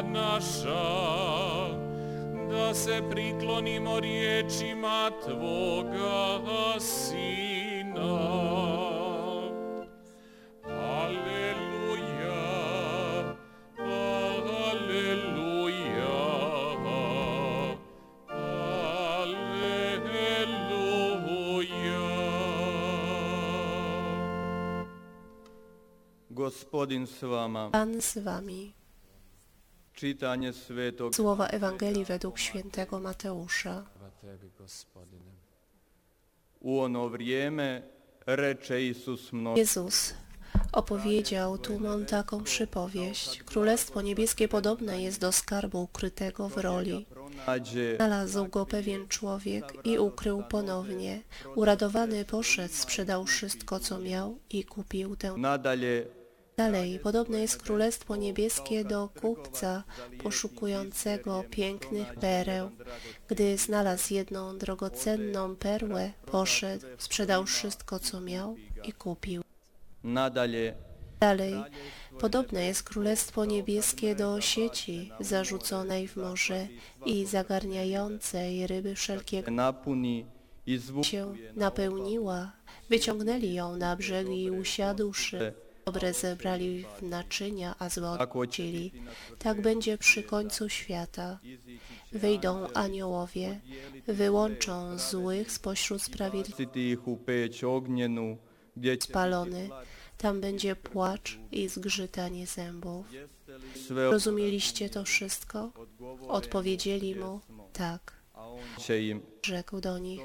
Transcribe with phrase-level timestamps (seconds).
[0.00, 0.86] Srca naša,
[2.50, 8.20] da se priklonimo riječima Tvoga Sina.
[11.02, 12.34] Aleluja,
[14.58, 15.40] aleluja,
[19.08, 19.60] aleluja.
[26.28, 27.70] Gospodin s vama.
[27.70, 28.79] Pan z wami.
[31.12, 33.84] Słowa Ewangelii według świętego Mateusza.
[39.56, 40.14] Jezus
[40.72, 43.42] opowiedział tłumom taką przypowieść.
[43.42, 47.06] Królestwo niebieskie podobne jest do skarbu ukrytego w roli.
[47.96, 51.22] Znalazł go pewien człowiek i ukrył ponownie.
[51.54, 55.34] Uradowany poszedł, sprzedał wszystko, co miał i kupił tę.
[56.56, 59.84] Dalej, podobne jest Królestwo Niebieskie do kupca
[60.22, 62.70] poszukującego pięknych pereł.
[63.28, 69.42] Gdy znalazł jedną drogocenną perłę, poszedł, sprzedał wszystko, co miał i kupił.
[70.04, 70.74] nadalje
[71.20, 71.54] Dalej,
[72.20, 76.68] podobne jest Królestwo Niebieskie do sieci zarzuconej w morze
[77.06, 80.26] i zagarniającej ryby wszelkiego napuni
[81.02, 82.52] się napełniła.
[82.88, 85.52] Wyciągnęli ją na brzeg i usiadłszy,
[85.92, 88.92] dobre zebrali w naczynia, a złe odrzucili.
[89.38, 91.38] Tak będzie przy końcu świata.
[92.12, 93.60] Wyjdą aniołowie,
[94.06, 96.68] wyłączą złych spośród sprawiedliwych
[99.00, 99.68] spalony.
[100.18, 103.06] Tam będzie płacz i zgrzytanie zębów.
[103.90, 105.72] Rozumieliście to wszystko?
[106.28, 107.40] Odpowiedzieli mu,
[107.72, 108.20] tak.
[109.42, 110.20] Rzekł do nich.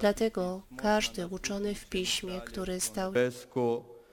[0.00, 3.12] Dlatego każdy uczony w piśmie, który stał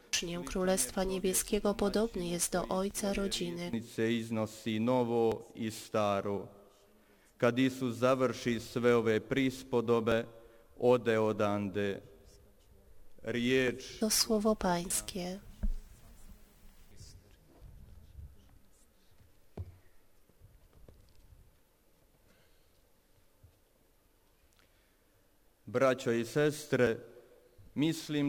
[0.10, 3.72] uczniem Królestwa Niebieskiego, podobny jest do ojca rodziny.
[4.10, 6.48] iznosi novo i staro.
[7.38, 10.26] Kad Isus završi sve ove prispodobe,
[10.80, 12.02] ode odande.
[13.24, 15.40] Riječ To słowo pańskie.
[25.68, 26.96] Braćo i sestre,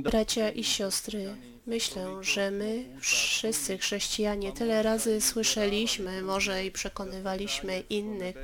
[0.02, 8.36] Bracia i siostry, myślę, że my, wszyscy chrześcijanie, tyle razy słyszeliśmy, może i przekonywaliśmy innych,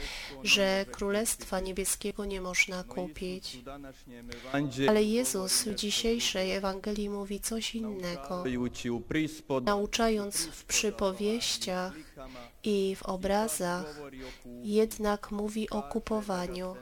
[0.43, 3.59] że Królestwa Niebieskiego nie można kupić.
[4.89, 8.45] Ale Jezus w dzisiejszej Ewangelii mówi coś innego.
[9.63, 11.93] Nauczając w przypowieściach
[12.65, 14.01] i w obrazach,
[14.63, 16.77] jednak mówi o kupowaniu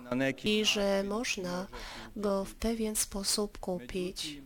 [0.45, 1.67] i że można
[2.17, 4.43] go w pewien sposób kupić.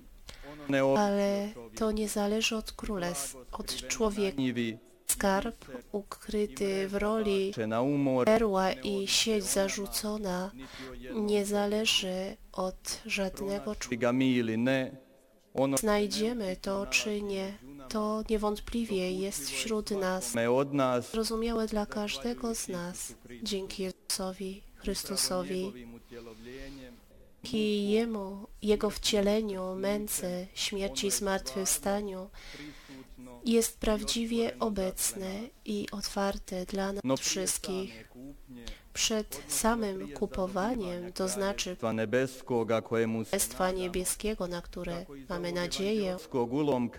[0.96, 4.42] Ale to nie zależy od królestw, od człowieka.
[5.06, 7.54] Skarb ukryty w roli
[8.24, 10.50] perła i sieć zarzucona
[11.14, 14.12] nie zależy od żadnego człowieka.
[15.76, 20.34] Znajdziemy to czy nie, to niewątpliwie jest wśród nas,
[21.10, 25.72] zrozumiałe dla każdego z nas, dzięki Jezusowi Chrystusowi,
[27.42, 32.30] dzięki Jemu, Jego wcieleniu, męce, śmierci i zmartwychwstaniu,
[33.44, 38.07] jest prawdziwie obecne i otwarte dla nas wszystkich.
[38.94, 41.76] Przed samym kupowaniem, to znaczy
[42.90, 46.16] Królestwa Niebieskiego, na które mamy nadzieję,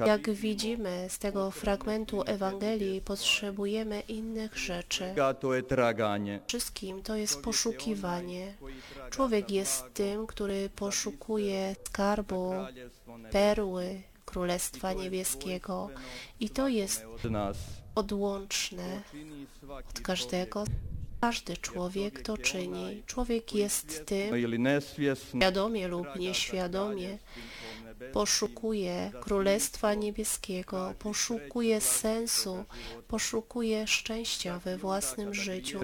[0.05, 5.15] jak widzimy z tego fragmentu Ewangelii, potrzebujemy innych rzeczy.
[6.47, 8.53] Wszystkim to jest poszukiwanie.
[9.09, 12.53] Człowiek jest tym, który poszukuje skarbu,
[13.31, 15.89] perły Królestwa Niebieskiego.
[16.39, 17.05] i to jest
[17.95, 19.01] odłączne
[19.89, 20.63] od każdego.
[21.21, 23.03] Każdy człowiek to czyni.
[23.05, 24.35] Człowiek jest tym,
[25.37, 27.17] świadomie lub nieświadomie,
[28.13, 32.65] poszukuje Królestwa Niebieskiego, poszukuje sensu,
[33.07, 35.79] poszukuje szczęścia we własnym życiu.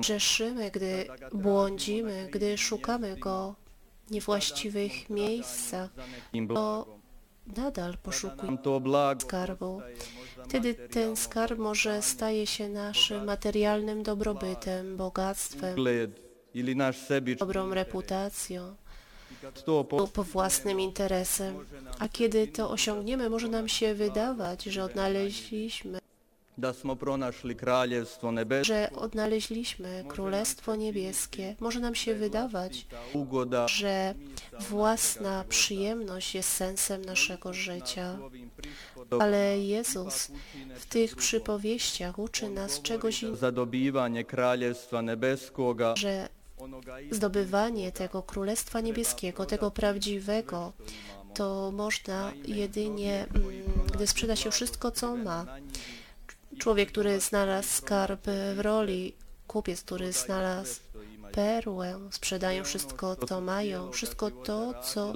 [0.00, 3.54] Grzeszymy, gdy błądzimy, gdy szukamy Go
[4.06, 5.90] w niewłaściwych miejscach,
[6.54, 6.99] to
[7.56, 7.94] nadal
[8.80, 9.82] blago skarbu.
[10.44, 15.76] Wtedy ten skarb może staje się naszym materialnym dobrobytem, bogactwem,
[17.38, 18.74] dobrą reputacją
[19.90, 21.66] lub własnym interesem.
[21.98, 26.00] A kiedy to osiągniemy, może nam się wydawać, że odnaleźliśmy,
[28.62, 31.56] że odnaleźliśmy Królestwo Niebieskie.
[31.60, 32.86] Może nam się wydawać,
[33.66, 34.14] że
[34.60, 38.18] własna przyjemność jest sensem naszego życia.
[39.20, 40.28] Ale Jezus
[40.74, 43.36] w tych przypowieściach uczy nas czegoś innego,
[45.96, 46.28] że
[47.10, 50.72] zdobywanie tego Królestwa Niebieskiego, tego prawdziwego,
[51.34, 53.62] to można jedynie, mm,
[53.94, 55.46] gdy sprzeda się wszystko, co ma.
[56.60, 58.26] Człowiek, który znalazł skarb
[58.56, 59.14] w roli,
[59.46, 60.80] kupiec, który znalazł
[61.32, 65.12] perłę, sprzedają wszystko, co mają, wszystko to, co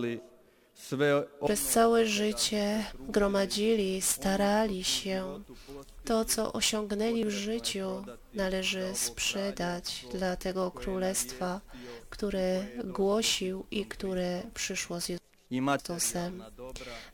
[1.45, 5.43] przez całe życie gromadzili, starali się.
[6.05, 8.05] To, co osiągnęli w życiu,
[8.35, 11.61] należy sprzedać dla tego królestwa,
[12.11, 16.45] które głosił i które przyszło z Jezusem.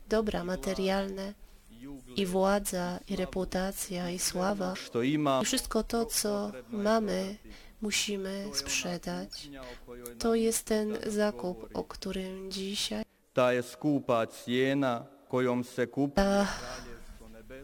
[0.09, 1.33] Dobra materialne
[2.15, 4.73] i władza, i reputacja, i sława.
[5.03, 7.35] I wszystko to, co mamy,
[7.81, 9.49] musimy sprzedać.
[10.19, 13.03] To jest ten zakup, o którym dzisiaj
[13.33, 16.47] ta je skupa cijena kojom se kupuje ta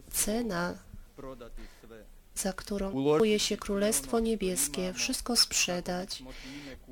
[0.10, 0.74] cena.
[2.38, 6.24] Za którą kupuje się Królestwo Niebieskie, wszystko sprzedać,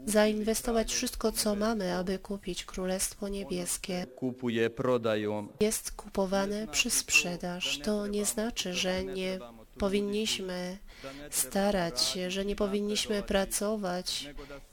[0.06, 4.06] zainwestować wszystko, co mamy, aby kupić Królestwo Niebieskie.
[4.16, 5.50] Kupuje prodajom.
[5.60, 7.80] Jest kupowane przez sprzedaż.
[7.80, 9.40] To nie znaczy, że nie
[9.78, 10.78] powinniśmy
[11.30, 14.30] starać się, że nie powinniśmy pracować,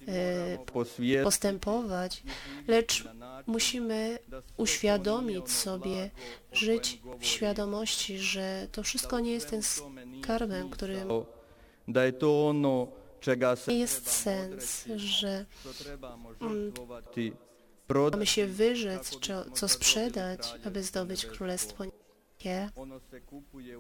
[0.09, 2.23] e, postępować,
[2.69, 3.05] lecz
[3.47, 4.19] musimy
[4.57, 6.11] uświadomić sobie,
[6.53, 11.05] żyć w świadomości, że to wszystko nie jest ten skarbem, który
[11.89, 12.87] da je to ono
[13.21, 15.47] čega se nie jest sens, że.
[17.87, 21.85] Prodati mamy się wyrzec, co, co sprzedać, aby zdobyć Królestwo
[22.45, 23.79] Se kupuje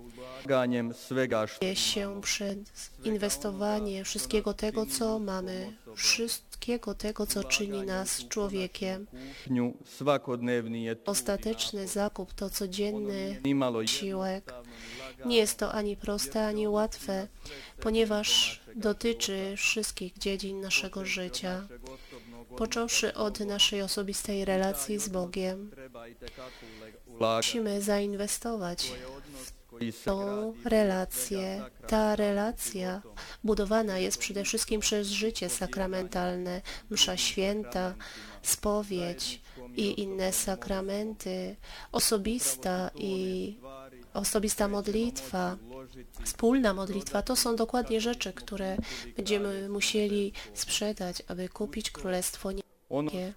[1.76, 2.56] się przez
[3.04, 9.06] inwestowanie wszystkiego tego, co mamy, wszystkiego tego, co czyni nas człowiekiem.
[11.06, 12.32] Ostateczny zakup.
[12.32, 13.40] to codzienny
[13.72, 14.54] wysiłek.
[15.26, 17.28] Nie jest to ani proste, ani łatwe,
[17.80, 21.68] ponieważ dotyczy wszystkich dziedzin naszego życia,
[22.56, 25.70] począwszy od naszej osobistej relacji z Bogiem.
[27.20, 28.92] Musimy zainwestować
[29.90, 31.64] se tą relację.
[31.86, 33.02] Ta relacja
[33.44, 37.94] budowana jest przede wszystkim przez życie sakramentalne, msza święta,
[38.42, 39.40] spowiedź
[39.76, 41.56] i inne sakramenty,
[41.92, 43.56] osobista i
[44.14, 45.56] osobista modlitwa,
[46.24, 48.76] wspólna modlitwa, to są dokładnie rzeczy, które
[49.16, 53.32] będziemy musieli sprzedać, aby kupić Królestwo Niebieskie.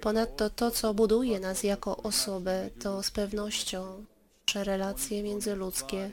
[0.00, 4.04] Ponadto to, co buduje nas jako osobę, to z pewnością
[4.54, 6.10] nasze relacje międzyludzkie.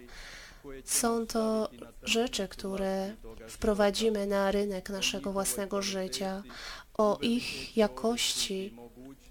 [0.86, 1.70] Są to
[2.04, 3.16] rzeczy, które
[3.48, 6.44] wprowadzimy na rynek naszego własnego życia.
[6.98, 8.78] O ich jakości,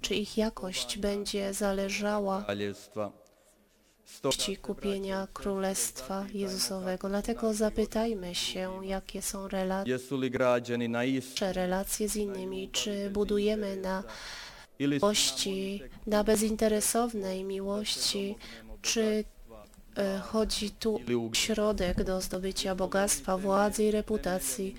[0.01, 2.47] czy ich jakość będzie zależała
[4.63, 7.09] kupienia Królestwa Jezusowego.
[7.09, 9.99] Dlatego zapytajmy się, jakie są relacje,
[11.41, 14.03] nasze relacje z innymi, czy budujemy na
[14.81, 18.37] miłości, na bezinteresownej miłości,
[18.83, 19.25] czy
[19.97, 20.97] e, chodzi tu
[21.31, 24.75] o środek do zdobycia bogactwa, władzy i reputacji,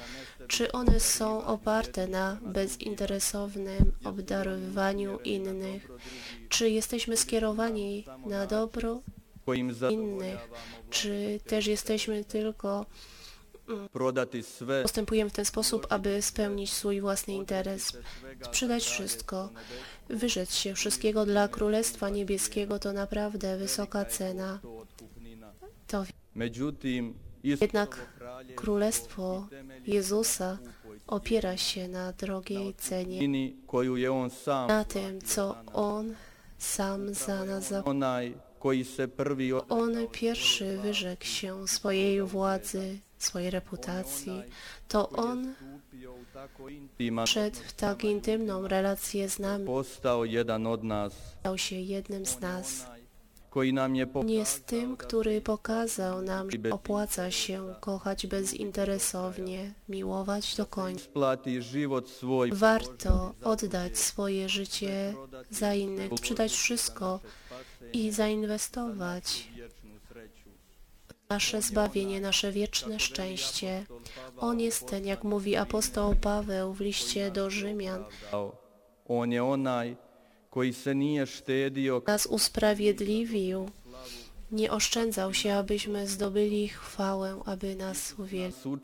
[0.48, 5.88] czy one są oparte na bezinteresownym obdarowywaniu innych,
[6.50, 9.02] czy jesteśmy skierowani na dobro
[9.92, 10.50] innych,
[10.90, 12.86] czy też jesteśmy tylko
[14.84, 17.98] postępujemy w ten sposób, aby spełnić swój własny interes,
[18.42, 19.50] sprzedać wszystko,
[20.10, 24.60] wyrzec się wszystkiego dla Królestwa Niebieskiego, to naprawdę wysoka cena.
[25.88, 26.06] to
[27.44, 28.14] jednak
[28.56, 29.48] Królestwo
[29.88, 30.58] Jezusa
[31.08, 33.44] opiera się na drogiej cenie,
[34.68, 36.16] na tym, co On
[36.58, 38.47] sam za nas zapłacił.
[39.70, 44.44] On pierwszy wyrzekł się swojej władzy, swojej reputacji.
[44.88, 45.54] To On
[47.26, 49.66] wszedł w tak intymną relację z nami,
[51.40, 52.86] stał się jednym z nas.
[54.28, 61.06] jest pokazał tym, który pokazał nam, że opłaca się kochać bezinteresownie, miłować do końca.
[62.52, 65.14] Warto oddać swoje życie
[65.50, 67.20] za innych, sprzedać wszystko
[67.94, 69.48] i zainwestować
[71.30, 73.86] nasze zbawienie, nasze wieczne szczęście.
[74.38, 78.04] On jest ten, jak mówi apostoł Paweł w liście do Rzymian.
[79.08, 79.96] On je onaj
[80.50, 83.70] koji se nije štedio nas usprawiedliwił,
[84.52, 88.80] nie oszczędzał się, abyśmy zdobyli chwałę, aby nas uwielbił.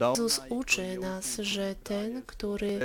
[0.00, 2.80] Jezus uczy nas, że ten, który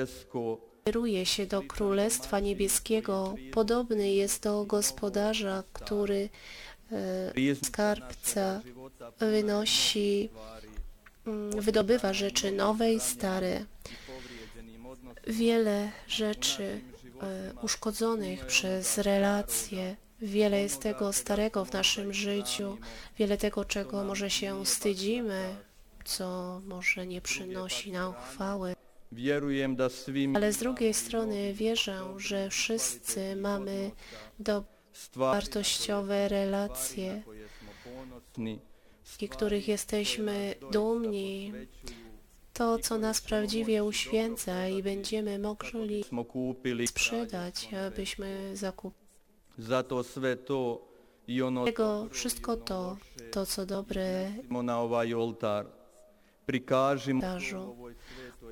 [0.89, 6.29] kieruje się do Królestwa Niebieskiego, podobny jest do gospodarza, który
[6.91, 8.61] e, skarbca
[9.19, 10.29] wynosi,
[11.27, 13.65] mm, wydobywa rzeczy nowe i stare.
[15.27, 16.81] Wiele rzeczy
[17.21, 22.77] e, uszkodzonych przez relacje, wiele jest tego starego w naszym życiu,
[23.19, 25.55] wiele tego, czego może się wstydzimy,
[26.05, 28.78] co może nie przynosi nam chwały.
[30.35, 33.91] Ale z drugiej strony wierzę, że wszyscy mamy
[35.15, 37.21] wartościowe relacje,
[39.03, 41.53] z których jesteśmy dumni,
[42.53, 46.03] to, co nas prawdziwie uświęca i będziemy mogli
[46.87, 49.09] sprzedać, abyśmy zakupili
[51.65, 52.97] tego, wszystko to,
[53.31, 54.81] to co dobre na
[57.19, 57.75] darzu.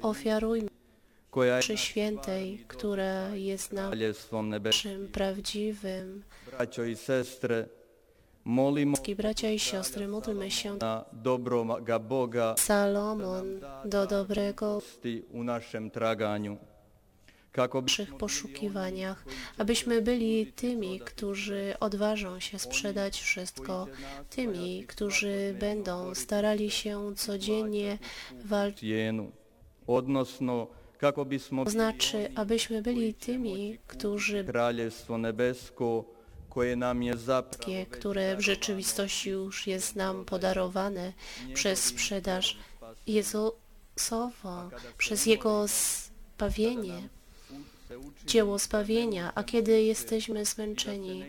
[0.02, 0.70] Ofiarujmy
[1.60, 4.70] przy świętej, która jest nebe.
[4.70, 6.24] naszym prawdziwym.
[9.08, 14.82] I bracia i siostry, módlmy się na dobroga Boga Salomon do dobrego
[15.32, 16.58] u.
[17.52, 19.26] Kako bi naszych poszukiwaniach,
[19.58, 23.88] abyśmy byli tymi, którzy odważą się sprzedać wszystko,
[24.30, 27.98] tymi, którzy będą starali się codziennie
[28.46, 28.84] walczyć,
[29.88, 30.68] odnosno
[30.98, 36.04] kako bismo to znaczy, abyśmy byli tymi, którzy kraljevstvo nebesko
[36.50, 41.14] koje nam je zapravo które w rzeczywistości już jest nam podarowane
[41.54, 42.58] przez sprzedaż
[43.08, 47.10] Jezusowo, przez Jego zbawienie,
[48.26, 51.24] dzieło zbawienia, a kiedy jesteśmy zmęczeni,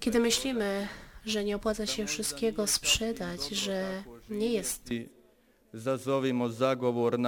[0.00, 0.88] kiedy myślimy,
[1.26, 4.88] że nie opłaca się wszystkiego sprzedać, że nie jest,
[5.74, 7.18] zazovimo zagovor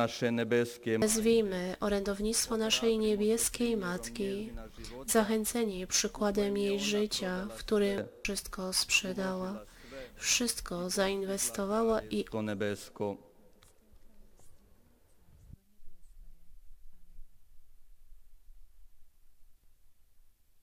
[0.98, 4.50] wezwijmy orędownictwo naszej niebieskiej Matki,
[5.06, 9.64] zachęceni przykładem jej życia, w którym wszystko sprzedała,
[10.16, 13.16] wszystko zainwestowała i to nebesko.